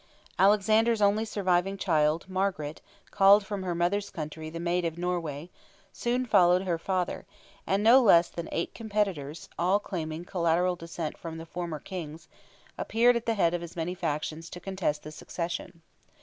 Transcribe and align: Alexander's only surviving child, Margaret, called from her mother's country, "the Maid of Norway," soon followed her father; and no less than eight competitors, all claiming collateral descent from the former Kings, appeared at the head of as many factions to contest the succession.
Alexander's 0.39 0.99
only 0.99 1.23
surviving 1.23 1.77
child, 1.77 2.25
Margaret, 2.27 2.81
called 3.11 3.45
from 3.45 3.61
her 3.61 3.75
mother's 3.75 4.09
country, 4.09 4.49
"the 4.49 4.59
Maid 4.59 4.83
of 4.83 4.97
Norway," 4.97 5.51
soon 5.93 6.25
followed 6.25 6.63
her 6.63 6.79
father; 6.79 7.27
and 7.67 7.83
no 7.83 8.01
less 8.01 8.27
than 8.27 8.49
eight 8.51 8.73
competitors, 8.73 9.47
all 9.59 9.77
claiming 9.79 10.25
collateral 10.25 10.75
descent 10.75 11.19
from 11.19 11.37
the 11.37 11.45
former 11.45 11.77
Kings, 11.79 12.27
appeared 12.79 13.15
at 13.15 13.27
the 13.27 13.35
head 13.35 13.53
of 13.53 13.61
as 13.61 13.75
many 13.75 13.93
factions 13.93 14.49
to 14.49 14.59
contest 14.59 15.03
the 15.03 15.11
succession. 15.11 15.83